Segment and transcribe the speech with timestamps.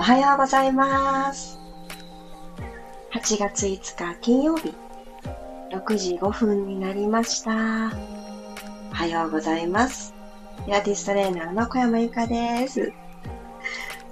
[0.00, 1.58] おはようございます。
[3.12, 4.74] 8月5日金曜日、
[5.72, 7.50] 6時5分になりました。
[8.92, 10.14] おはようございます。
[10.64, 12.94] ピラティストレーナーの小山由かです。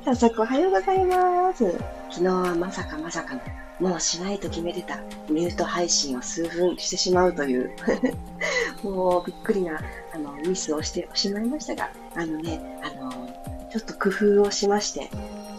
[0.05, 1.73] 早速おはようございます。
[2.11, 3.36] 昨日はまさかまさか
[3.80, 4.98] の、もうしないと決めてた
[5.30, 7.75] ミュート配信を数分してしまうという
[8.84, 9.80] もうびっくりな
[10.14, 13.11] あのミスをしてしまいましたが、あのね、あの、
[13.70, 15.09] ちょっと工夫をしまして、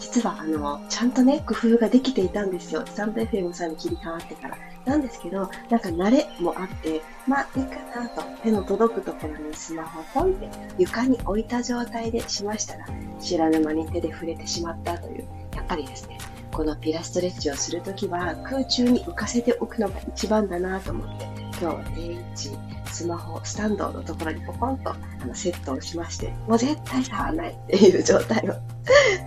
[0.00, 2.82] 実はあの、ちゃんとね、工夫ができていたんですよ。
[2.86, 4.58] スタンド FM さんに切り替わってから。
[4.86, 12.86] なんですけど、なんか慣れもあって、まあいいかなと、手の届くところにスマホをポンって床に置いた状態でしましたら、
[13.20, 16.18] 知らぬ間に手で触れてしまったという、やっぱりですね、
[16.50, 22.58] このピラストレッチをするときは空中に浮かせておくのが一番だなと思って、今日は定位置、
[22.90, 28.54] スマホ、スタンドのところにポコンとあのセットをしまして、もう絶対触らないっていう状態を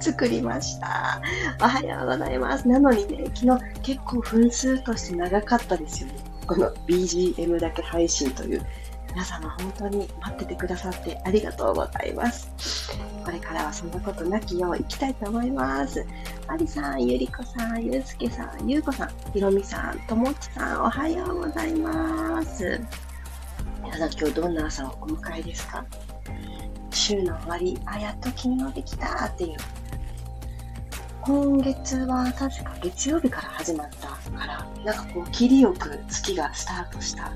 [0.01, 1.21] 作りました。
[1.61, 2.67] おはようございます。
[2.67, 6.15] なのにね、昨日結構分数として長かったですよね。
[6.47, 8.65] この BGM だけ配信という。
[9.13, 12.51] 皆様本当に待っててくださってありがとうございます。
[13.23, 16.03] これからはそんなことなきよう行きたいと思います。
[16.47, 22.81] マリさん、ゆりこさん、ゆうすけさん、ゆうこさん、ひろみさん、ともちさん、おはようございます。
[23.81, 25.85] 皆さん今日どんな朝をお迎えですか？
[26.91, 29.57] 週の終わり、あ、やっと金曜できたっていう。
[31.21, 37.31] 今月は確か月曜日から始まったから、なんかこう、切りよく月がスタートした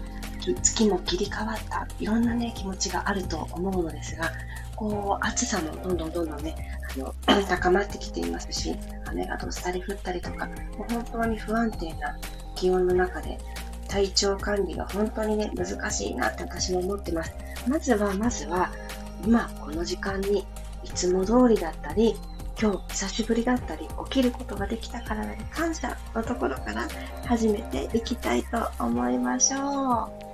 [0.61, 4.31] 月も切り替わった、いろんなね、気持ちがあると思うのですが、
[4.78, 6.56] こう、暑さもどんどんどんどんね、
[6.95, 7.14] あの、
[7.50, 8.75] 高まってきていますし、
[9.08, 12.17] 雨がどったり降ったりとか、もう本当に不安定な
[12.56, 13.38] 気温の中で、
[13.89, 17.33] 体調管理が本当にね、難しいなって私も思ってます。
[17.67, 18.72] まずは、まずは、
[19.25, 20.45] 今、この時間に、
[20.83, 22.16] いつも通りだったり、
[22.61, 26.88] 今日久しぶりだったり、起きることができたからに感謝のところから
[27.25, 30.27] 始めていきたいと思いましょう。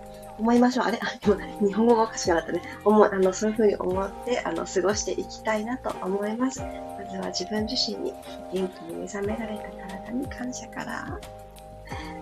[0.44, 0.86] 思いましょう。
[0.88, 2.62] あれ、 今、日本語がおかしくなったね。
[2.84, 6.62] 思あの、そういうふうに思って、あの、過ごしていきたいなと思います。
[6.62, 6.68] ま
[7.10, 8.14] ずは自分自身に
[8.52, 11.20] 元気に目覚められた体に感謝から。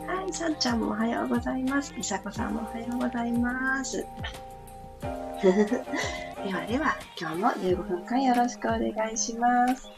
[0.06, 1.94] はい、さんちゃんもおはようございます。
[1.96, 4.06] りさこさんもおはようございます。
[5.42, 9.90] ではでは、今日も15分間よろしくお願いします。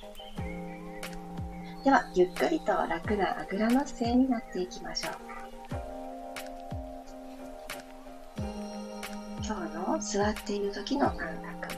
[1.84, 5.43] では、ゆっくりと楽なあぐらの姿勢になっていきましょう。
[9.46, 11.18] 今日の座っている時の感
[11.60, 11.76] 覚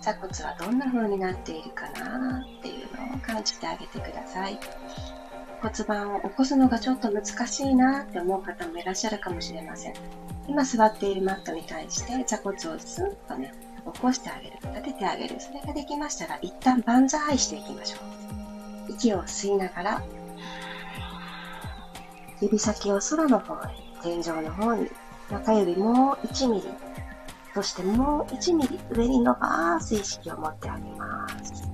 [0.00, 4.58] 座骨はどんな風になっているかなっていうのを感じてあげてください
[5.60, 9.94] 骨盤を起こすのがちょっと難しいなって思う方もいらっしゃるかもしれません
[10.46, 13.52] 今座っているマットに対して座骨をスンとね
[13.92, 17.96] 起こしてあげる立ててあげるそれができましたら一旦万歳していきましょ
[18.88, 20.02] う息を吸いながら
[22.40, 24.88] 指先を空の方へ天井の方に
[25.30, 26.91] 中指も1ミリ
[27.54, 31.70] そしてもう1ミリ上に伸ばす意識を持ってあげます。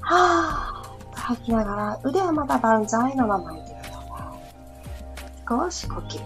[0.00, 4.00] はぁ、吐きながら腕はまだ万歳のままいてくださ
[5.60, 5.64] い。
[5.64, 6.20] 少し呼吸。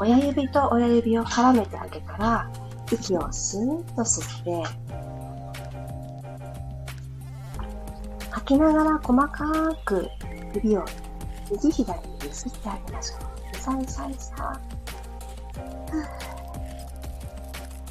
[0.00, 2.50] 親指と親指を絡めてあげたら、
[2.90, 4.64] 息をスーッと吸って、
[8.30, 10.08] 吐きながら細かく
[10.54, 10.84] 指を
[11.50, 13.56] 右左に揺すってあげましょう。
[13.56, 14.60] さいさいさ。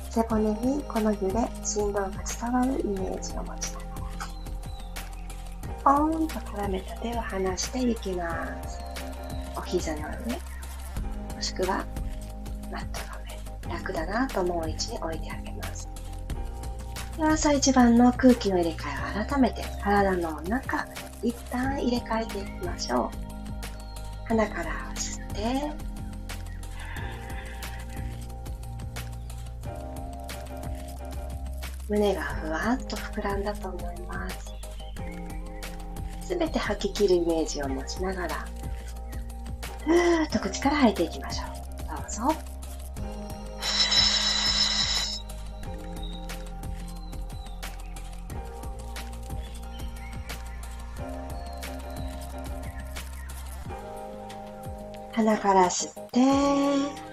[0.10, 3.86] 背骨にこの揺れ、振動が伝わるイメージを持ちなが
[5.86, 8.80] ら、ポーンと絡めた手を離していきます。
[9.56, 10.06] お膝の上、
[11.36, 11.86] もしくは
[12.72, 13.00] マット
[13.68, 15.88] の上、楽だなと思う位置に置いてあげます。
[17.18, 20.88] では朝一番の空気の入れ替えを改めて体の中、
[21.24, 24.28] 一旦入れ替えていきましょう。
[24.28, 25.87] 鼻から吸って、
[31.90, 34.54] 胸がふわっと膨らんだと思います。
[36.22, 38.46] すべて吐き切るイメージを持ちながら、
[39.86, 41.48] ふーっと口から吐いていきましょう。
[41.88, 42.36] どうぞ。
[55.14, 57.07] 鼻から吸って、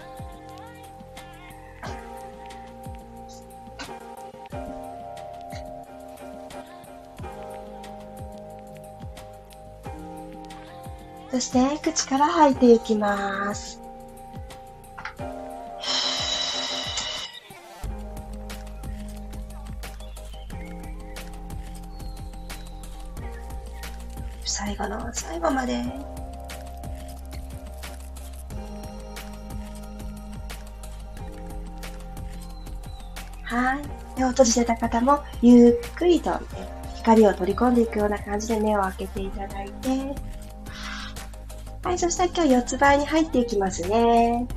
[11.35, 13.81] そして口から吐いていきます。
[24.45, 25.83] 最後の最後まで。
[33.43, 33.83] はい。
[34.17, 36.39] 目を閉じてた方も、ゆっくりと、ね、
[36.95, 40.04] 光を取り込んでいくような感じで目を開けていただいて、
[41.95, 44.41] はい、そしたら今日四つ倍に入っていきますね。
[44.41, 44.49] よ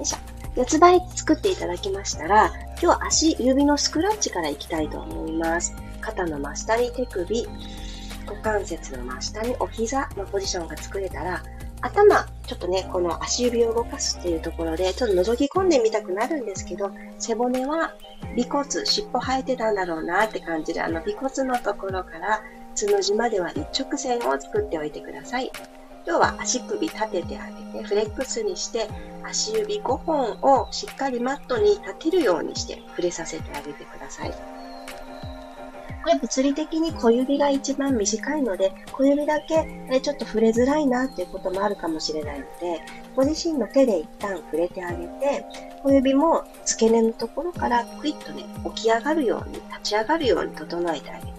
[0.00, 0.16] いしょ。
[0.56, 2.50] 四つ倍作っていただきましたら、
[2.82, 5.74] 今日足、指のスクラッチからいきたいと思います。
[6.00, 7.46] 肩の真下に手首、
[8.24, 11.42] 股関節の真下にお膝のポジションが作れたら、
[11.82, 17.92] 頭、ちょっとね、この足指を動かすっていうところで、ちょっと覗き込んでみたくなるんですけど、背骨は
[18.34, 22.40] 尾骨、尻尾生えてたんだろうなって感じで、あの尾骨のところから
[22.74, 25.52] つの字までは一直線を作っておいてください。
[26.08, 28.88] 今日は足首立ててあげて、フレックスにして、
[29.22, 34.30] 足指5本をしっかりマットに立てるようにして触れさせてあげてください。
[34.30, 34.36] こ
[36.06, 39.68] れ物理的に小指が一番短いので、小指だけ
[40.00, 42.80] ちょっと触れづらいなっていうこともあるかもしれないので、
[43.14, 45.44] ご自身の手で一旦触れてあげて、
[45.82, 48.44] 小指も付け根のところからクイッとね、
[48.74, 51.37] 起き上がるように、立ち上がるように整えてあげて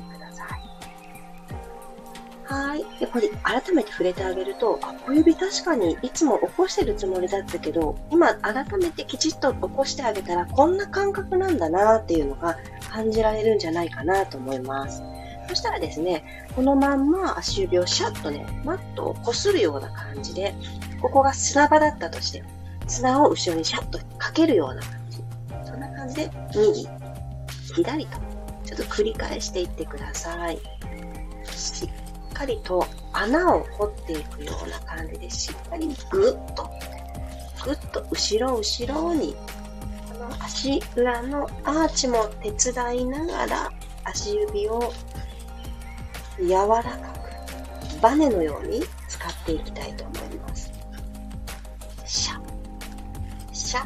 [2.49, 2.99] はい。
[2.99, 12.57] で、これ改めて触れてあげると、あ、小指確かにいつも起こしてるつもりだったけど、今改めてきちっと起こしてあげたらこんな感覚なんだなっていうのが
[12.89, 15.03] 感じられるんじゃないかなと思います。
[15.47, 20.55] そしたらですね、このまんま足指をシャッとね、マットをこするような感じで、
[21.03, 22.43] ここが砂場だったとして、
[22.87, 25.23] 砂を後ろにシャッとかけるような感じ。
[25.69, 26.87] そんな感じで、右、
[27.75, 28.17] 左と、
[28.65, 30.59] ちょっと繰り返していってください。
[32.39, 36.69] しっかりと穴を掘っていくような感じでしっかりぐっと、
[37.65, 39.35] ぐっと後ろ後ろに、
[40.07, 43.69] この足裏のアーチも手伝いながら
[44.05, 44.93] 足指を
[46.39, 46.91] 柔らか
[47.97, 50.71] く、バネのように使っていきたいと思います。
[52.05, 52.39] シャ、
[53.51, 53.85] シャ、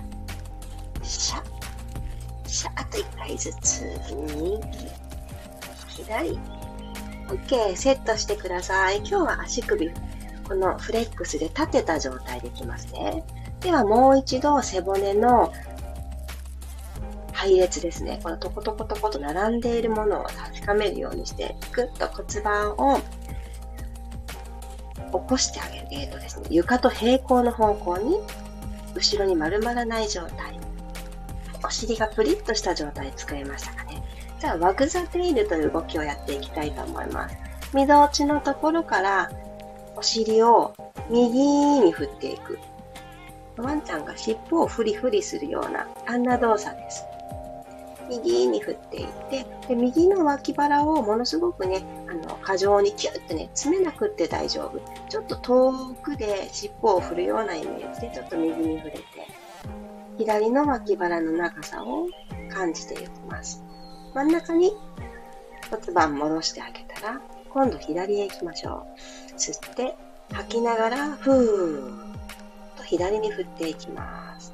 [1.02, 1.44] シャ、
[2.46, 4.60] シャ、あと一回ずつ、右、
[5.88, 6.40] 左、
[7.34, 8.98] OK、セットしてください。
[8.98, 9.90] 今日は足首、
[10.48, 13.24] このフレックスで立てた状態でいきますね。
[13.60, 15.52] ではもう一度背骨の
[17.32, 18.20] 配列ですね。
[18.22, 23.04] このトコトコトコと並んでいるものを確かめるようにして、ぐっと骨盤を起
[25.28, 25.88] こしてあげる。
[25.92, 28.20] えーとですね、床と平行の方向に、
[28.94, 30.60] 後ろに丸まらない状態。
[31.63, 34.04] お尻がプリッとした状態作れましたかね。
[34.39, 37.38] じゃあ、ワグザテイルという動きをやっていきたいと思います。
[37.74, 39.31] みぞおちのところから
[39.95, 40.75] お尻を
[41.10, 42.60] 右に振っていく。
[43.57, 47.06] ワンちゃんが尻尾をフリフリするような、あんな動作です。
[48.10, 54.80] 右に振っていって、で右の脇腹をものすごくね、あの、過剰にキュッとね、詰めなくって大丈夫。
[55.10, 59.04] ちょっと遠くで尻尾を振るようなイメージで、ちょっと右に振れて、
[60.18, 62.07] 左の脇腹の長さを
[62.51, 63.63] 感じていきます。
[64.13, 64.71] 真ん中に
[65.69, 68.86] 骨盤戻してあげたら、今度左へ行きましょ
[69.33, 69.36] う。
[69.38, 69.95] 吸って、
[70.31, 72.13] 吐きながら、ふー
[72.74, 74.54] っと左に振っていきます。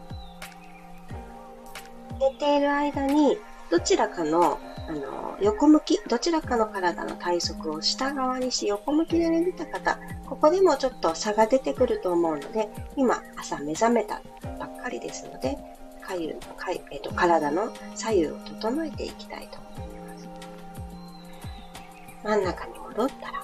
[2.19, 3.37] 寝ている間に、
[3.69, 14.21] どちらかの、あの、横向き、どちらかの体の体側を下側にし、横向きで寝てた方、ここでもちょっと差が出てくると思うので、今、朝目覚めた
[14.59, 15.57] ばっかりですので、
[16.05, 16.35] 左右、
[16.91, 20.29] えっと、体の左右を整えていきたいと思います。
[22.23, 23.41] 真ん中に戻ったら、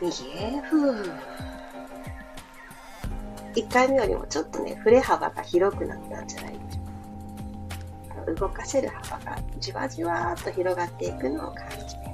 [0.00, 1.18] 右へ、ふー。
[3.54, 8.40] 1回目よりもちょっとね、振れ幅が広くなったんじゃないでしょうか。
[8.40, 12.08] 動かせる幅がじわじわっと広がっていくのを感じて。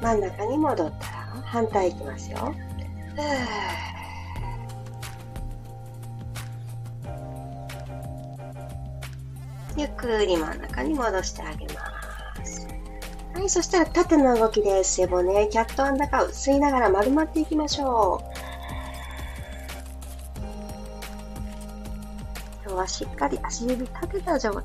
[0.00, 2.54] 真ん中に戻ったら、反対いきますよ。
[3.14, 3.89] ふー。
[9.76, 11.72] ゆっくり真ん中に戻してあげま
[12.44, 12.68] す。
[13.34, 14.96] はい、そしたら縦の動きです。
[14.96, 16.28] 背骨、キャットアンダーカウ。
[16.28, 18.30] 吸いながら丸まっていきましょう。
[22.64, 24.64] 今日はしっかり足指立てた状態。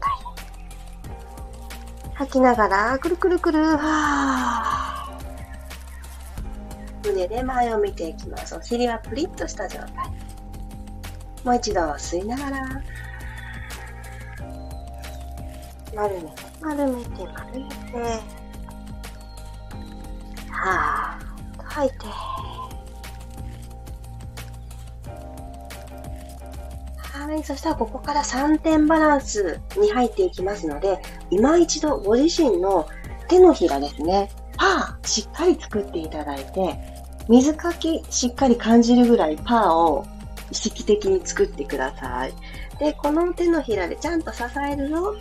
[2.15, 5.19] 吐きながら、くるくるくる、は
[7.05, 8.55] 胸で前を見ていきます。
[8.55, 9.89] お尻はプリッとした状態。
[11.43, 12.83] もう一度吸いながら、
[15.95, 16.27] 丸めて、
[16.61, 17.75] 丸めて、丸めて。
[20.51, 21.95] はぁ、吐いて。
[27.17, 27.43] はい。
[27.43, 32.87] そしたらここから3点バランスに入っていきますので、今一度ご自身の
[33.29, 34.29] 手のひらですね。
[34.57, 36.77] パーしっかり作っていただいて、
[37.29, 40.05] 水かきしっかり感じるぐらいパーを
[40.51, 42.33] 意識的に作ってください。
[42.79, 45.15] で、この手のひらでちゃんと支えるぞ。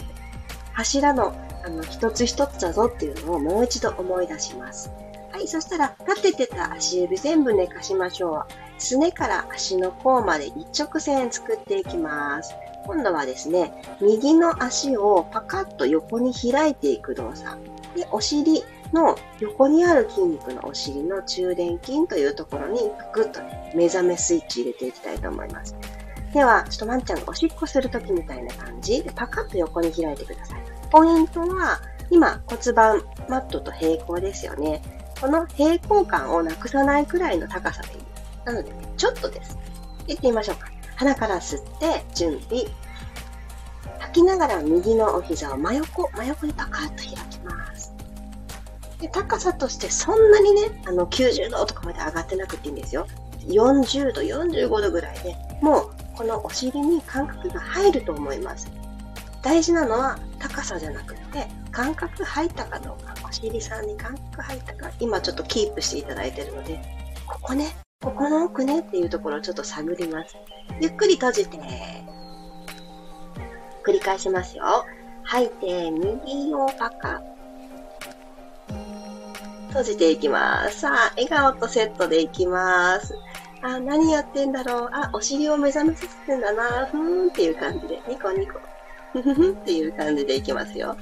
[0.74, 4.90] 柱のあの一つ一つだぞっていうのをもう一度思い出します。
[5.32, 8.80] はい、そしたら立ててた足指全部寝かしましょう。
[8.80, 12.54] すねから足の甲まで一直線作っていきます。
[12.86, 17.58] 今度はですね、右の足をパカッと横に開いていく動作。
[17.96, 18.62] で、お尻
[18.92, 22.80] の横にある筋肉のお尻の中殿筋というところに
[23.14, 25.74] グッとね、目覚めスイッチ入れていきたいと思います。
[26.34, 30.62] では、ちょっとワンちゃんがおしっこするときみたいな感じでパカッと横に開いてください。
[30.90, 34.82] ポイントは、今骨盤マットと平行ですよね。
[35.20, 38.02] この平行感をなくさないくらいの高さでいい。
[38.44, 39.56] なので、ね、ちょっとです。
[40.08, 40.66] 行ってみましょうか。
[40.96, 42.64] 鼻から吸って、準備。
[44.00, 47.94] 吐きながら右のお膝を真横、真横にパカッと開きます。
[49.00, 53.06] で高さとしてそんなにね、あの90度とかまで上がってなくていいんですよ。
[53.46, 58.70] 40度、45度ぐらいで、もうこのお尻に感覚が入ると思います。
[59.42, 66.80] 大事なのは高さじゃなくて、感覚入ったかどうか、お尻さんに感覚入ったか、今ちょっとキープしていただいてるので、
[67.26, 70.36] ここね、ここの奥ねっていうところをちょっと探ります。
[70.80, 71.58] ゆっくり閉じて、
[73.84, 74.84] 繰り返しますよ。
[75.24, 77.22] 吐いて、右をパカ。
[79.68, 80.80] 閉じていきます。
[80.80, 83.14] さあ、笑顔とセットでいきます。
[83.64, 84.90] あ、何やってんだろう。
[84.92, 86.86] あ、お尻を目覚めさせてんだな。
[86.86, 88.60] ふーんっていう感じで、ニコニコ。
[89.14, 90.94] ふふふっていう感じでいきますよ。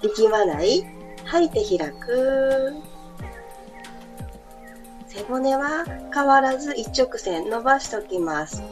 [0.00, 0.86] 力まない。
[1.24, 2.72] 吐いて開く。
[5.08, 8.62] 背骨は変わらず一直線伸ばしておきます。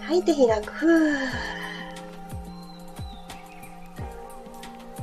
[0.00, 0.72] 吐いて開く。
[0.72, 1.16] ふー。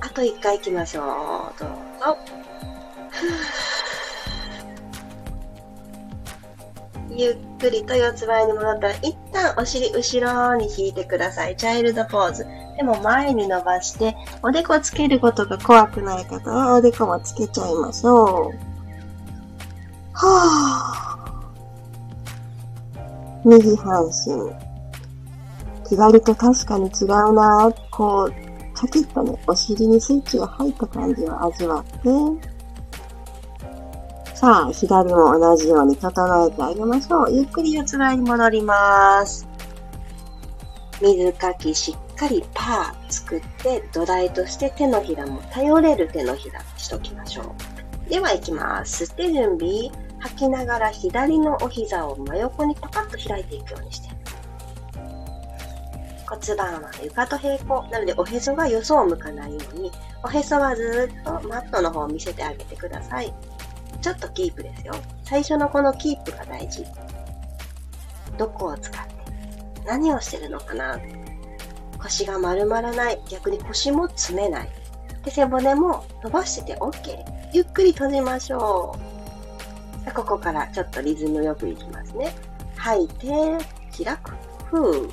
[0.02, 1.60] あと一回行きましょう。
[1.60, 2.18] どうぞ
[3.12, 3.73] ふー。
[7.16, 11.56] ゆっくりと四つ倍に戻ったら、一旦お尻後ろに引いてください。
[11.56, 12.46] チャイルドポーズ。
[12.78, 18.58] でも前に伸ばして、おでこつけることが怖くない方は、おでこもつけちゃいましょう。
[20.14, 21.14] はぁ。
[23.46, 24.74] 右半身。
[25.90, 28.32] 左と確かに違うなこう、
[28.76, 32.53] チャキッとね、お尻にスイッチが入った感じを味わって、
[34.44, 37.34] さあ、左も同じように整えてあげましょう。
[37.34, 39.48] ゆっくり四つ前に戻ります。
[41.02, 47.56] 水かきしっかりパー作って土台として手のひらも頼れる手のひらにしときましょ
[48.06, 48.10] う。
[48.10, 49.06] では行きます。
[49.06, 49.90] 吸って準備。
[50.20, 54.10] 吐きながら左のお膝を真横にパカッと開いていくようにして。
[56.28, 57.84] 骨盤は床と平行。
[57.90, 59.90] なのでおへそがよそを向かないように、
[60.22, 63.34] おへそはずっとマットの方を見せてあげてください。
[64.04, 64.94] ちょっとキープですよ。
[65.24, 66.86] 最初のこのキープが大事。
[68.38, 69.14] どこを使って
[69.86, 71.00] 何をしてるのかな
[72.00, 73.22] 腰が丸まらない。
[73.30, 74.70] 逆に腰も詰めない。
[75.24, 77.18] で、背骨も伸ばしてて OK。
[77.54, 78.94] ゆっくり閉じましょ
[80.06, 80.12] う。
[80.12, 82.36] ここからちょっとリズムよくいきますね。
[82.76, 83.28] 吐いて、
[84.04, 84.32] 開く。
[84.66, 85.10] ふう。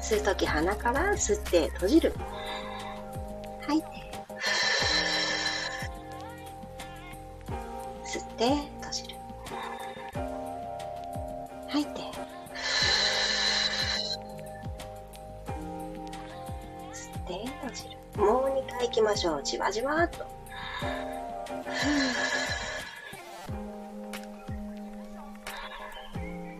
[0.00, 2.14] 吸うとき鼻から吸って閉じる。
[3.60, 4.05] 吐いて。
[8.36, 9.16] て閉じる。
[11.68, 12.00] 吐いて。
[16.92, 17.96] 吸って閉じる。
[18.16, 19.42] もう2回いきましょう。
[19.42, 20.26] じわじわっと。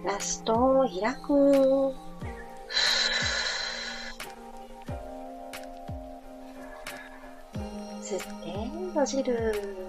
[0.04, 1.94] ラストを開く。
[8.02, 8.52] 吸って
[8.88, 9.85] 閉じる、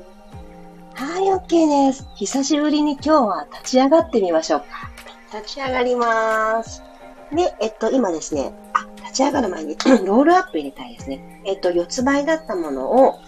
[1.47, 2.05] OK です。
[2.15, 4.91] 久しぶりに今日は立ち上がってみましょうか。
[5.33, 6.83] 立ち上がります。
[7.31, 11.41] で、えっと、今ですね、あ、立ち上がる前に ロールアップ入れたいですね。
[11.45, 13.21] えっと、四つ倍だったものを、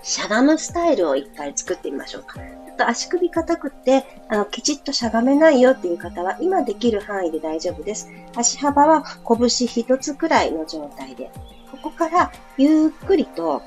[0.00, 2.38] しゃがむスタイルを一回作ってみましょうか。
[2.38, 8.12] ちょっと足首硬くって、あの、きちっとしゃがめないよっていう方は、今できる範囲で大丈夫です。
[8.36, 11.32] 足幅は拳一つくらいの状態で、
[11.72, 13.62] ここからゆっくりと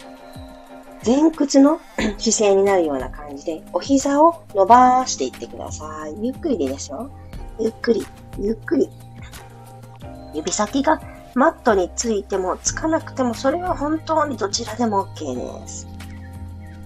[1.05, 1.79] 前屈の
[2.17, 6.25] 姿勢になるような感じで、お膝を伸ばしていってください。
[6.25, 7.12] ゆっくりでいいですよ。
[7.60, 8.05] ゆっくり、
[8.39, 8.89] ゆっくり。
[10.33, 11.00] 指先が
[11.36, 15.88] マットについてもつかなくても、それは本当にどちらでも OK です。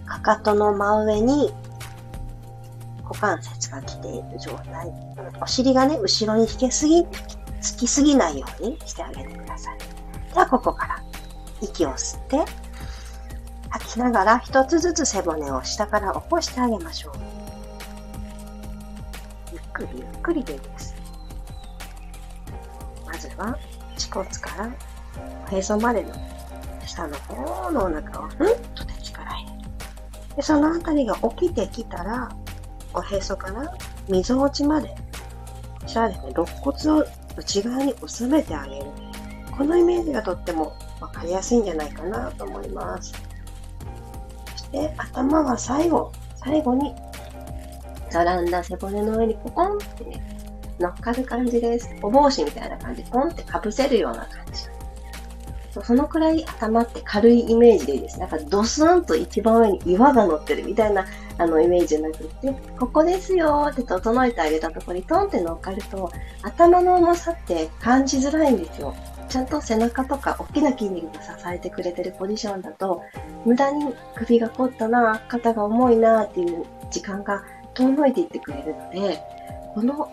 [0.05, 1.51] かかとの真上に
[3.03, 4.91] 股関節が来ている状態。
[5.41, 7.05] お尻がね、後ろに引けすぎ、
[7.61, 9.77] つきすぎないようにしてあげてください。
[10.33, 11.03] では、ここから
[11.61, 12.66] 息を吸って、
[13.69, 17.13] 吐きながら一つずつ背骨を下から起こしてあげましょう。
[19.53, 20.95] ゆっくりゆっくりでいいです。
[23.05, 23.57] まずは、
[23.93, 24.71] 恥骨から
[25.51, 26.13] おへそまでの
[26.85, 29.57] 下の方のお腹をふんっと力入れる。
[30.35, 32.29] で、そのあたりが起きてきたら、
[32.93, 33.73] おへそから
[34.07, 37.05] 溝落ちまで、こちらですね、肋骨を
[37.37, 38.85] 内側に収めてあげる。
[39.57, 43.26] このイメージがとっても分かりやすいんじゃないかなと思います。
[44.71, 46.93] そして頭は最後、最後に、
[48.11, 50.21] 並んだ背骨の上にポコンってね、
[50.79, 51.89] 乗っかる感じです。
[52.01, 54.63] お帽子みたいな感じ、ポンってかぶせるような感じ。
[55.83, 58.19] そのくらい頭って軽いイメージでいいです。
[58.19, 61.05] なんかドスンと一番上に岩が乗ってるみたいな
[61.37, 68.95] あのイメージじゃなくって、ここですよって整えてあげたところにトンって乗っかると、頭の重さって感じづらいんですよ。
[69.27, 73.01] ちゃんと背中とか大きな筋肉が支えてくれてるポジションだと、
[73.45, 77.43] 無駄に首が凝ったな、肩が重いなっていう時間が
[77.73, 79.19] 遠のいていってくれるので、
[79.73, 80.11] この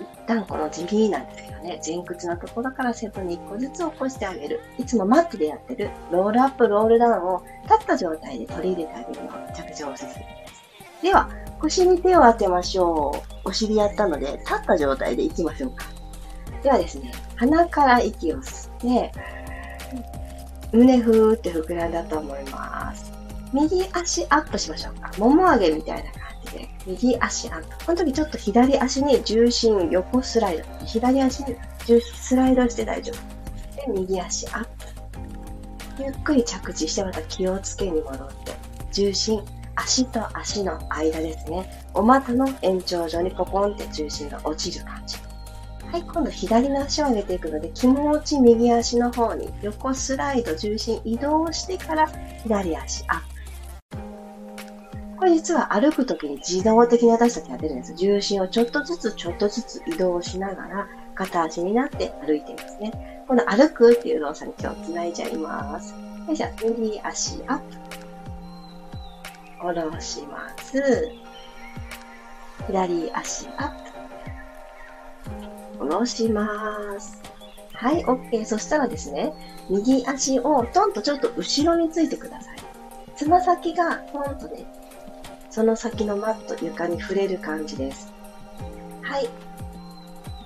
[0.00, 4.60] 一旦この地味なんですけどね、前屈のところから背骨に1個ずつ起こしてあげる。
[4.78, 11.02] いつもマットでやってるロールアップ、ロールダウンを立った状態で取り入れてあげるのがめちゃくちゃおすすめです。
[11.02, 11.28] では、
[11.60, 13.12] 腰に手を当てましょ
[13.44, 13.48] う。
[13.48, 15.99] お尻やったので、立った状態でいきましょうか。
[16.62, 19.12] ではですね、鼻から息を吸って、
[20.72, 23.12] 胸ふーって膨らんだと思います。
[23.52, 25.10] 右足アップしましょうか。
[25.18, 27.86] もも上げみたいな感じで、右足アップ。
[27.86, 30.64] この時ちょっと左足に重心横スライド。
[30.86, 33.92] 左足に重心スライドして大丈夫。
[33.92, 34.68] で、右足アップ。
[36.02, 38.52] ゆっくり着地してまた気をつけに戻って、
[38.92, 39.42] 重心、
[39.74, 41.84] 足と足の間ですね。
[41.94, 45.16] お股の延長上にポコンって重心が落ちる感じ。
[45.90, 52.08] はい、今度左の足を上げていくので、気持ち右足の方に横スライド、重心移動してから
[52.44, 53.40] 左足アップ。
[55.18, 57.94] これ実は歩くときに自動的に私たちやってるんです。
[57.96, 63.24] 重心をちょっとずつちょっとずつ移動しながら片足になって歩いていますね。
[63.26, 65.92] この歩くっていう動作に今日つないじゃいます。
[66.28, 67.76] よいしょ、右足アップ。
[69.58, 71.10] 下ろします。
[72.68, 73.89] 左足アップ。
[75.80, 77.22] 下ろします。
[77.72, 78.44] はい、OK。
[78.44, 79.32] そしたらですね、
[79.70, 82.56] 右足をトンとちょっと後ろについてください。
[83.16, 84.66] つま先がトンとね、
[85.48, 88.12] その先のマット、床に触れる感じです。
[89.00, 89.28] はい。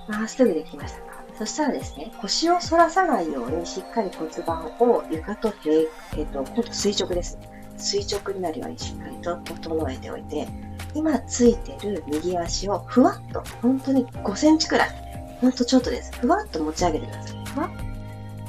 [0.07, 1.05] まっすぐできましたか
[1.37, 7.37] そしたらですね、腰を反らさないようにしっかり骨盤を床と平、えっ、ー、と、垂直です。
[7.77, 10.47] 垂直になるようにしっかりと整えておいて、
[10.93, 15.04] 今ついてる右足をふわっと、本当に5センチくらい
[15.45, 16.11] ほんとちょっとです。
[16.17, 17.37] ふわっと持ち上げてください。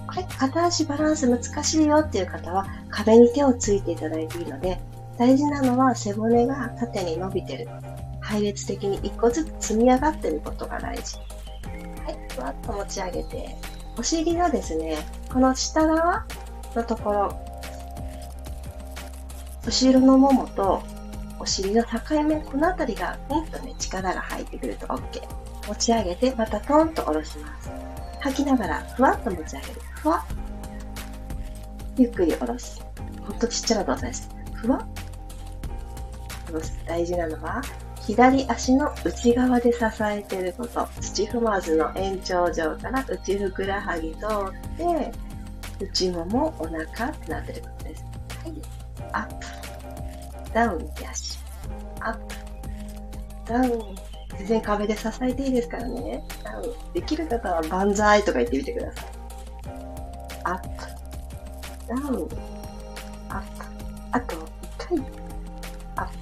[0.07, 4.81] これ、片足バランス難しいよっていう方は、壁に手をついていただいていいので、
[5.19, 7.69] 大事なのは背骨が縦に伸びてる。
[8.23, 11.19] 配列的に一個ずつ積み上がってることが大事。
[12.07, 13.57] はい、ふわっと持ち上げて、
[13.99, 14.97] お尻のですね、
[15.31, 16.25] この下側
[16.75, 17.39] のところ、
[19.67, 20.83] 後ろのももと
[21.39, 25.47] お尻の境目、この辺りがぐんとね、力が入ってくると OK。
[25.67, 27.71] 持ち上げて、またトンと下ろします。
[28.21, 29.81] 吐きながら、ふわっと持ち上げる。
[29.95, 30.25] ふわ
[31.97, 32.85] ゆっくり下ろす。
[33.23, 34.29] ほんとちっちゃな動作です。
[34.55, 34.87] ふわ
[36.47, 36.79] 下ろす。
[36.87, 37.63] 大事なのは、
[38.07, 40.87] 左足の内側で支えていること。
[41.01, 45.13] 土踏まずの延長上から内ふくらはぎ通って、
[45.81, 48.05] 内ももお腹ってなってることです。
[48.45, 48.63] はい。
[49.13, 49.47] アップ。
[50.55, 51.39] ダウン、右足。
[52.01, 52.35] アップ。
[53.47, 53.71] ダウン、
[54.39, 56.23] 全然壁で支えていいですからね。
[56.95, 59.05] できる方は万歳とか言ってみてください。
[60.45, 60.69] アップ、
[61.89, 62.05] ダウン、
[63.31, 63.67] アップ。
[64.13, 64.99] あと一回、
[65.97, 66.15] アップ、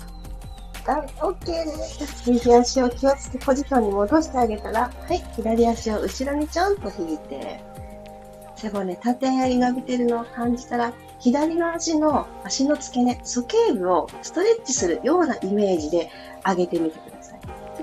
[0.87, 2.31] ダウン、OK です。
[2.31, 7.61] 右足を気をつけポジションに戻してあげたら、はい、左足を後ろにちょんと引いて、
[8.57, 16.11] 背骨縦に伸びてるのを感じたら、左の足の足の付け根、鼠径部をストレッチするようなイメージで
[16.47, 17.24] 上げてみてください。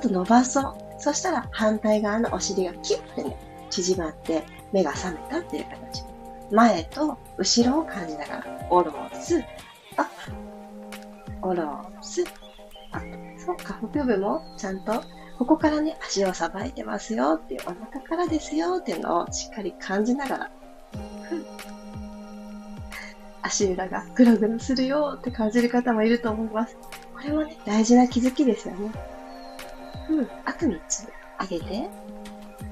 [0.02, 0.76] と伸ばそう。
[0.98, 3.38] そしたら反対側のお尻がキュッてね、
[3.70, 6.04] 縮まって目が覚めたっていう形。
[6.52, 9.44] 前と後ろを感じながら、下ろす、
[9.98, 10.06] アッ
[11.42, 12.24] プ、下ろす、
[12.92, 13.42] アップ。
[13.44, 15.04] そうか、腹部もちゃんと、
[15.40, 20.52] ここからね、足をさばいてますよっていう、お腹からですよっていうのをしっかり感じながら、
[23.42, 26.78] 足裏がぐらぐらするよって感じる方もいると思います。
[27.14, 28.92] これもね、大事な気づきですよね。
[30.12, 30.28] うん。
[30.46, 31.08] あと3つ。
[31.40, 31.90] 上げて、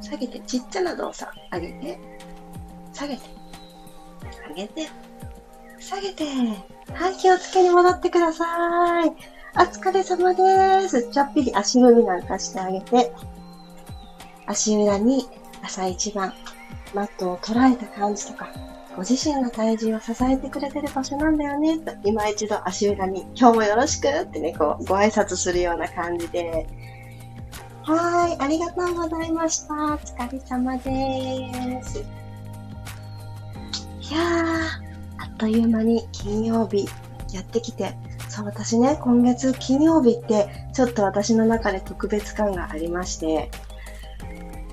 [0.01, 1.31] 下げて、ちっちゃな動作。
[1.51, 1.99] 上げて、
[2.93, 3.21] 下げて、
[4.47, 4.87] 上げて、
[5.79, 6.25] 下げて。
[6.93, 9.09] はい、気をつけに戻ってください。
[9.55, 11.09] お疲れ様です。
[11.09, 13.11] ちょっぴり足踏みなんかしてあげて。
[14.45, 15.27] 足裏に
[15.63, 16.33] 朝一番
[16.93, 18.49] マットを捉えた感じとか、
[18.95, 26.67] ご自身の体重を支えてくれてる場所なんだよね、と、今一度足裏に、今日もよろしくってね、こう、ご挨拶するような感じで、
[27.91, 29.73] はい、ありがとうございました。
[29.73, 31.97] お疲れ様です。
[31.97, 32.03] い
[34.13, 34.53] やー、
[35.17, 36.87] あっという間に金曜日
[37.33, 37.95] やってきて、
[38.27, 43.49] そう、私ね、今月金曜日って、ちょっと私の中で特別感がありまして、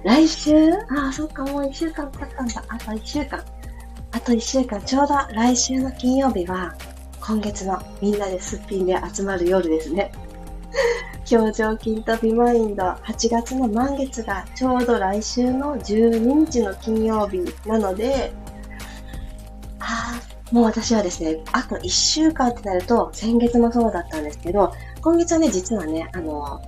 [0.04, 0.74] 来週？
[0.90, 2.64] ああ、そっか、もう一週間経ったんだ。
[2.68, 3.42] あと一週間。
[4.12, 6.74] あと一週間、ちょうど来週の金曜日は、
[7.26, 10.12] 今月のみんなですっぴんで集まる夜ですね。
[11.30, 18.32] 表情筋とビマインド、8月の満月がちょうど来週の12日の金曜日なので、
[19.80, 26.62] ああ、もう私はですね、あと1週間ってなると、先月もそうだったんですけど、今月はね、実はね、あの、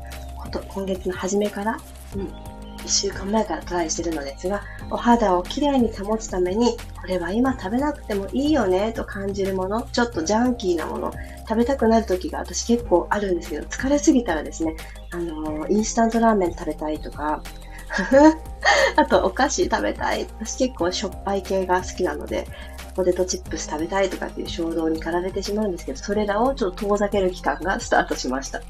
[0.68, 1.78] 今月の初めから、
[2.16, 2.32] うん、
[2.78, 11.12] 1週間前からトライしてるのですが、お肌をきれいに保つために、これは今食べなくてもいいよねと感じるもの、ちょっとジャンキーなもの、
[11.48, 14.76] 食べたくなる時が私結構あるんですけど、疲れすぎたらですね、
[15.10, 17.42] あのー、インスタントラーメン食べたいとか、
[18.96, 20.26] あとお菓子食べたい。
[20.40, 22.46] 私結構しょっぱい系が好きなので、
[22.98, 28.60] ポテトチップス食べたいとかっていう衝動に駆られてしまうんですけど、それらをちょっと遠ざける期間がスタートしました。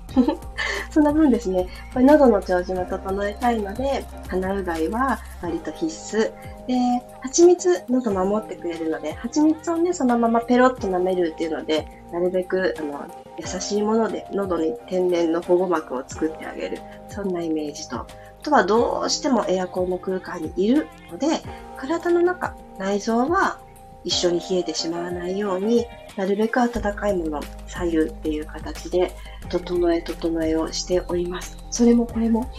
[0.92, 6.30] そんな分ですね、これ喉の調子も整えたいので、鼻うがいは割と必須。
[6.66, 6.76] で、
[7.22, 13.06] 蜂蜜、喉守ってくれるので、蜂蜜をね、そのままペロッと舐めるっていうので、なるべく、あの、
[13.38, 16.80] 優しいもので喉に天然の保護膜を作ってあげる。
[17.08, 18.06] そんなイメージと、あ
[18.42, 21.28] とはどうしてもエアコンの空間にいるので、
[21.78, 23.58] 体の中、内臓は
[24.08, 25.84] 一緒に冷えてしまわないように、
[26.16, 29.14] なるべく温かいもの、左右っていう形で、
[29.50, 31.58] 整え整えをしております。
[31.70, 32.50] それもこれも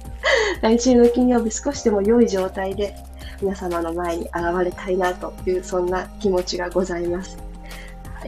[0.62, 2.96] 来週の金曜日少しでも良い状態で
[3.42, 7.36] 皆様の前に現れたいなという、そんな気持ちがございます。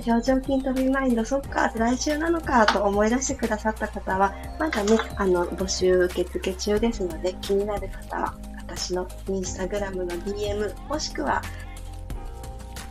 [0.06, 11.40] 表情筋飛びマインド、そっか、来週なのかと思い出してくださった方は、まだね、あの、募集受付中ですので、気になる方は、私のインスタグラムの DM、もしくは、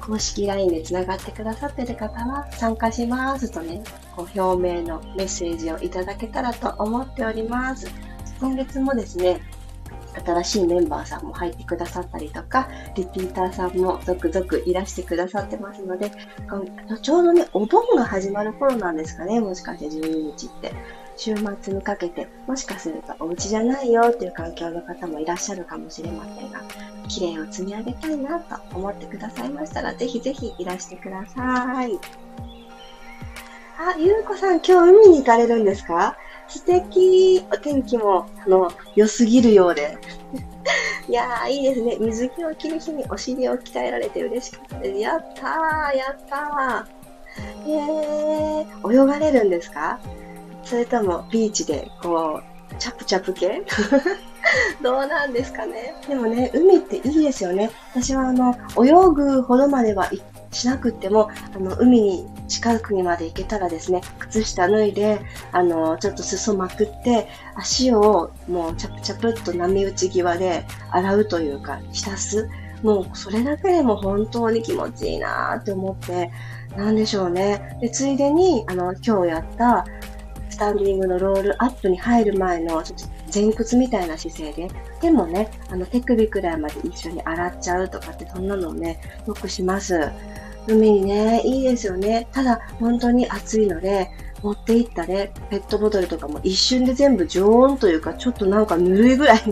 [0.06, 3.84] 公式 LINE で繋がってくださってる方は参加しますとね、
[4.16, 7.88] ご表明のメッセージをいただけたらと思っております。
[8.40, 9.42] 今月もですね、
[10.24, 16.12] 新しいメンバーさんも入ってくださったりとか、リピーターさんも続々いらしてくださってますので、
[17.02, 20.72] ちょうどね、お盆が始まる頃なんですかね、もしかして12日って。
[21.18, 26.62] 週末にかけて、もしかするとお家じゃないよっていう環境の方もいらっしゃるかもしれませんが、
[27.08, 32.00] 綺麗を積み上げたいなと思ってくださいましたら、ぜひぜひいらしてください。
[33.78, 36.18] あ、ゆうこさん、今日海に行かれるんですか？
[36.48, 39.98] 素敵お天気も、あの、良すぎるようで。
[41.10, 41.98] いやー、いいですね。
[42.00, 45.00] 水着を着る日にお尻を鍛えられて嬉しかったです。
[45.00, 46.96] やったー、やったー。
[47.68, 50.00] えー、泳がれるんですか？
[50.66, 53.64] それともビーチでこう、チャプチャプ系？
[54.82, 55.96] どうなんですかね？
[56.08, 57.72] でもね、海っていいですよね。
[57.94, 60.10] 私はあの、泳ぐほどまでは
[60.52, 65.20] しなくっても、あの、海に近くにまで行けたらですね、靴下脱いで、
[65.52, 72.50] あの、ちょっと裾まくって、足をもうチャプチャプっと波打ち際で洗うというか、浸す。
[72.84, 76.32] もうそれだけでも本当に気持ちいいなって思って、
[76.78, 77.78] なんでしょうね。
[77.82, 79.86] で、ついでに、あの、今日やった
[80.56, 82.82] スタンディングのロールアップに入る前の
[83.34, 84.70] 前屈みたいな姿勢で、
[85.02, 90.10] 手もね、あの手首くらいまで一緒に洗っちゃうとかってそんなのをね、よくします。
[90.66, 92.30] 海にね、いいですよね。
[92.32, 94.10] ただ、本当に暑いので、
[94.42, 99.44] 持っていったね、ペットボトルとかも一瞬で全部常温というか、ちょっとなんかぬるいぐらい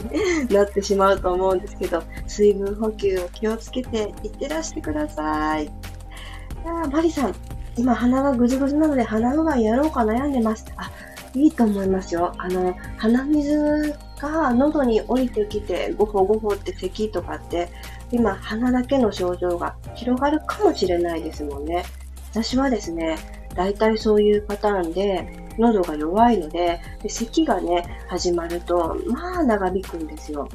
[0.48, 5.66] に なってしまうと思うんですけど、水分補給を気をつけていってらしてください。
[5.66, 5.68] い
[6.66, 7.36] やマリさん、
[7.78, 10.66] 今鼻がぐずぐずなので鼻うがいやろうか悩んでます。
[10.78, 10.92] あ、
[11.34, 12.34] いいと思いますよ。
[12.38, 17.70] あの、鼻水が喉に降りてきて、ゴホゴホって咳とかって、
[18.12, 21.84] 今鼻だけの症状が広がるかもしれないですもんね。
[22.32, 23.18] 私はですね、
[23.56, 30.48] 大体そういうパターンで、喉が弱いので、で咳がね、始まると、まあ長引くんですよ。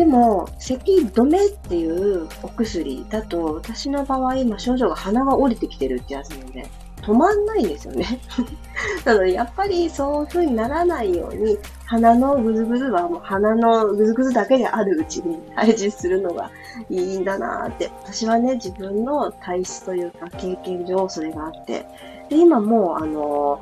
[0.00, 6.64] でも、咳止めっていうお薬だと、私の場合、今症状が鼻が降りてきてるってやつなんで、
[7.02, 8.18] 止まんないんですよね。
[9.04, 16.50] なので、やっぱりそういう風にならないように、鼻のぐずぐずはもう鼻のぐずぐずだけであるうちに退治するのが
[16.88, 17.90] いいんだなって。
[18.02, 21.84] 私はね、自分の体質というか経験上それがあって。
[22.30, 23.60] で、今もう、あの、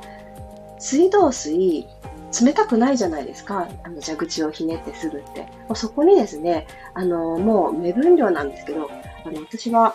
[0.79, 1.89] 水道水、
[2.45, 3.69] 冷たくないじゃないですか。
[3.83, 5.49] あの、蛇口をひねってするって。
[5.75, 8.91] そこにですね、あの、もう目分量なんですけど、
[9.25, 9.95] あの、私は、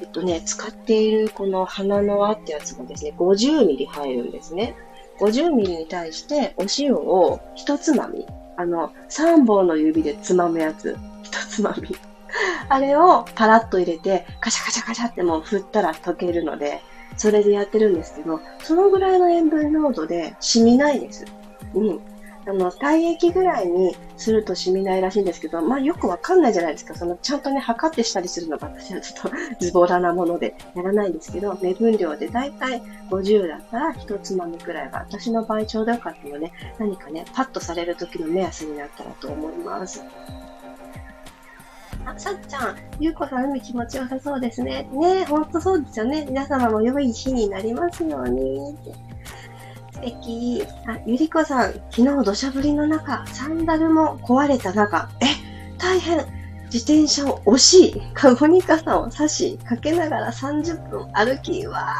[0.00, 4.74] えっとね、使っているこの鼻の輪ってやつがですね、50ミリ入るんですね。
[5.18, 8.26] 50ミリに対してお塩を一つまみ。
[8.56, 10.96] あの、3本の指でつまむやつ。
[11.22, 11.96] 一つまみ。
[12.68, 16.80] あれをパラッと入れて、カシャカシャカシャってもう振ったら溶けるので、
[17.16, 21.24] それでやってるんですけど、そのぐらいの塩分濃度で染みないです。
[21.74, 22.00] うん。
[22.44, 26.94] あの、体液ぐらいにすると染みないらしいんですけど、まあよくわかんないじゃないですか。
[26.94, 29.30] その、ちゃんとね、測ってしたりするのが私はちょっと
[29.64, 40.02] ズボラなものでやらないんですけど、目分量でだいたい50だったら1つまみくらいが私の場合ちょうどよかったので、何かね、パッとされる時の目安になったらと思います。
[42.04, 44.88] あ、さっちゃん、ゆうこさん海気持ちよさそうですね。
[44.92, 46.24] ねほんとそうですよね。
[46.28, 48.76] 皆様も良い日になりますように。
[50.02, 50.62] 敵。
[50.86, 55.26] あ、ゆりこさん、昨日土砂降りの中、サンダルも壊れた中、え、
[55.78, 56.42] 大変。
[56.72, 61.94] 自転車を押し、カゴに傘を差し、かけながら30分歩き、わ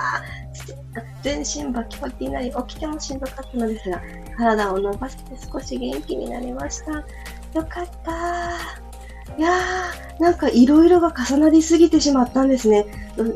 [0.94, 4.00] ー、全身バキバキになり、起きてもしんどかったのですが、
[4.38, 6.92] 体を伸ばして少し元気になりました。
[6.92, 7.04] よ
[7.68, 8.91] かった。
[9.38, 12.86] いやー、なんかいろいろが重なりすぎてしまったんですね。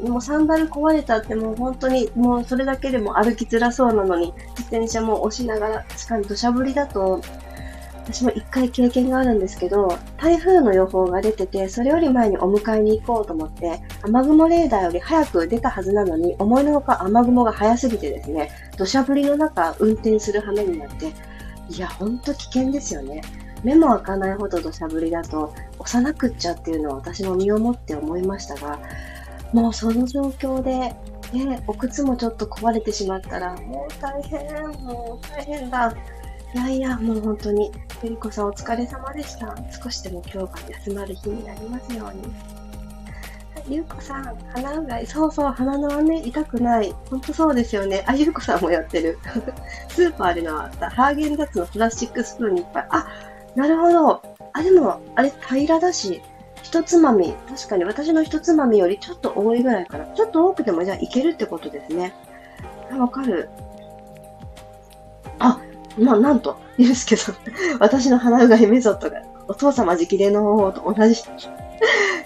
[0.05, 7.21] もうサンダル壊れたってもう本当にもうそれだけでも歩きづらそうなのに、自転車も押しながら、確かに土砂降りだと、
[8.09, 21.07] 私も一回経験があるんですけど、台風の予報が出てて、それより前にお迎えに行こうと思って、雨雲レーダーより早く出たはずなのに、思いのほか雨雲が早すぎてですね、土砂降りの中運転する羽目になって、
[21.69, 23.23] いや、ほんと危険ですよね。
[23.65, 28.79] 目も開かないほど土砂降りだと押さなくっちゃっていうのは私も身をもって思いましたが、
[29.53, 30.95] もうその状況で、
[31.33, 35.95] ね、お靴もちょっと壊れてしまったら、もう大変、もう大変だ。
[36.55, 39.55] いやいや、もう本当に、ゆりこさんお疲れ様でした。
[39.83, 42.57] 少しでも今日が休まる日になりますように。
[43.69, 45.07] ゆうこさん、鼻うがい。
[45.07, 46.95] そうそう、鼻のね、痛くない。
[47.11, 48.05] ほんとそうですよね。
[48.07, 49.19] あ、ゆうこさんもやってる。
[49.89, 52.87] スーパーでのあった、ハーゲンダッツのプラスチックスプーンにいっぱい。
[52.91, 53.07] あ、
[53.57, 54.23] なるほど。
[54.53, 56.23] あ、でも、あれ、平らだし、
[56.63, 60.07] 一つまみ、確かに私の一つまみよりちょっと多いぐらいかな。
[60.15, 62.13] ちょっと多くてもじゃあいけるってことですね。
[62.99, 63.49] わかる。
[65.39, 65.61] あ、
[65.99, 67.23] まあ、なんと、いいですけど、
[67.81, 71.15] 私の鼻うがいメソッドが、お父様直伝の方法と同じ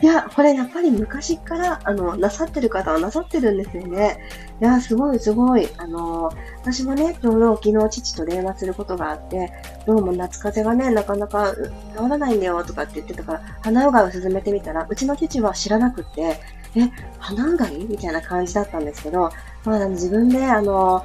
[0.03, 4.19] いや、これやっぱり昔から、あの、なさってる方はなさってるんですよね。
[4.61, 5.69] いや、すごいすごい。
[5.77, 6.31] あの、
[6.63, 9.53] 私もね、ちょうど昨日父と電話することがあって、
[9.87, 16.41] どうも夏風邪がね、なかなか治らないんだよとかって言ってたから、鼻うがいを進めてみたら、うちの父は知らなくって、
[16.77, 17.85] え、鼻うがい？
[17.85, 19.31] みたいな感じだったんですけど、
[19.65, 21.05] まあ、自分で、あの、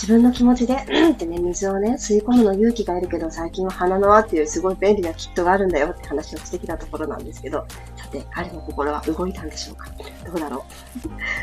[0.00, 9.90] 自分の気持ちで、うんってね、水をね、吸い込むの勇気がいるけど、最近は鼻の輪っていうすごい便利なキットがあるんだよって話をしてきたところなんですけど、さて、彼の心は動いたんでしょうか？
[10.26, 10.64] どうだろ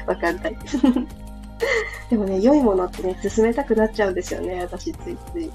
[0.06, 0.10] う？
[0.10, 0.58] わかんない。
[2.10, 5.52] でもね、良いものってね、進めたくなっちゃうんですよね、私ついつい。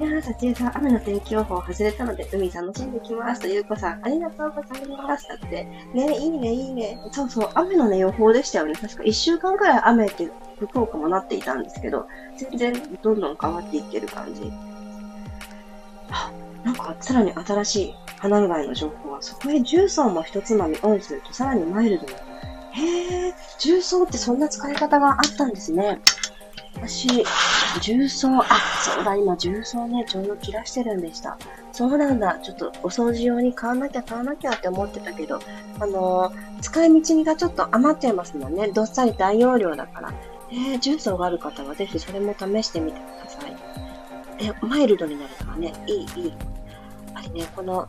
[0.00, 3.42] いやー、さちえさん、雨の天気予報外れたので、海楽しんできます。
[3.42, 5.28] と、ゆうこさん、ありがとうございます。
[5.28, 6.98] だって、ね、いいね、いいね。
[7.12, 8.74] そうそう、雨のね、予報でしたよね。
[8.74, 14.50] 確か1週間くらい雨って福岡もなっていたんですけど、全然どんどん変わっていってる感じ。
[16.10, 16.32] あ、
[16.64, 22.12] なんかさらに新しい花うがいの情報は、そこへ重曹も一つまみオンするとさらにマイルドに。
[22.72, 26.00] へえ、重曹ってそんな使い方があったんですね。
[26.74, 27.08] 私、
[27.80, 28.44] 重曹、あ、
[28.82, 31.36] そうだ、今重曹ね、ちょうど切らしてるんでした。
[31.70, 35.38] そうなんだ、ちょっとお掃除用に買わなきゃ買わなきゃって思ってたけど、
[35.78, 38.68] あのー、使い道にがちょっと余っちゃいますもんね。
[38.68, 40.12] どっさり大容量だから。
[40.50, 43.56] えー、重曹がある方はぜひそれも試してみてください。
[44.38, 46.32] え、マイルドになるからね、いい、いい。
[47.14, 47.88] あれね、この、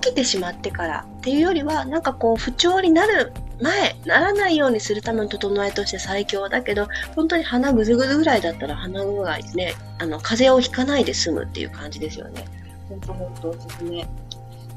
[0.00, 12.44] 起きてしまってからっていうよりは、なんかこう、不調になる前、ならないようにするための整えとして最強だけど、本当に鼻ぐずぐずぐらいだったら鼻うがいね、あの、風邪をひかないで済むっていう感じですよね。
[12.88, 14.06] 本当本当おすすめ。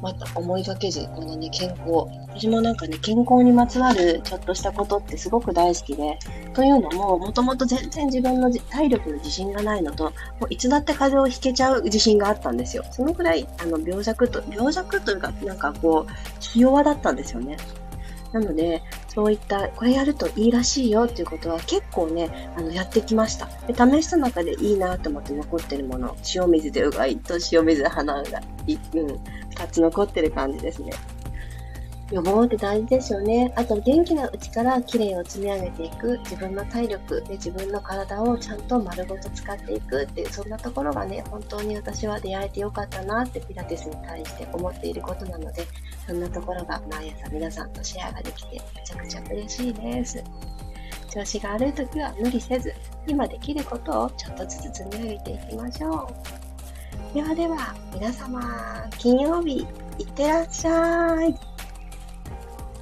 [0.02, 2.06] また思いがけず、このね、健康。
[2.28, 6.20] 私もなんかね、健康にまつわるちょっとしたことってすごく大好きで、
[6.54, 10.12] というのも、もともと全然自分の体力の自信がないのと、も
[10.42, 12.84] ういつだって風邪をひけちゃう自信があったんですよ。
[12.92, 17.58] そのくらい、あの、病弱と、病弱というか、なんかこう、ひ弱だったんですよね。
[18.34, 23.48] なので、そういったこれやるといいらしいよっていうことは結構ねあのやってきました。
[23.68, 30.92] で試した中でいいなと思って残ってるもの塩水でうがいと塩水で鼻がい、うん、2つ残ってる感じですね。
[32.12, 33.52] 予防って大事ですよね。
[33.56, 45.68] あと元気なうちから綺麗を積み上げていく、自分の体力で自分の体をちゃんと丸ごと使っていくっていう、そんなところがね、本当に私は出会えてよかったなってピラティスに対して思っていることなので、
[46.08, 50.24] そんなところが毎朝皆さんとシェアができてめちゃくちゃ嬉しいです。
[51.10, 52.74] 調子が悪い時は無理せず、
[53.06, 56.10] 今できることをちょっとずつ積み上げていきましょ
[57.12, 57.14] う。
[57.14, 58.42] ではでは、皆様、
[58.98, 59.68] 金曜日、
[59.98, 61.57] いってらっしゃい。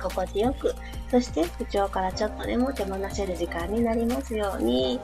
[0.09, 0.75] 心地よく、
[1.11, 4.99] そして不調からちょっとでも手放せる時間になりますように。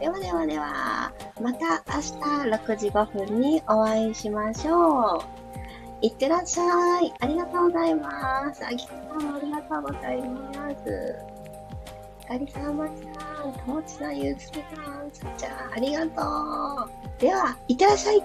[0.00, 2.12] ではではでは、また明日
[2.50, 5.38] 6時5分にお会いしましょう。
[6.00, 7.12] いってらっしゃい。
[7.18, 8.64] ありがとうございます。
[8.64, 11.38] あきさん、ありがとうございます。
[12.24, 17.20] あかりさん、まちさん、ともちさん、ゆうすけさん、さっちゃん、ありがとう。
[17.20, 18.22] では、いってらっしゃい。